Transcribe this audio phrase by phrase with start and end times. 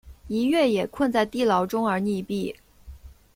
[0.27, 2.55] 逸悦也困在地牢中而溺毙。